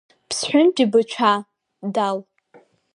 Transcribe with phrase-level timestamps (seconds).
[0.29, 1.37] Ԥсҳәынтәи Быҭәаа,
[1.93, 2.17] Дал…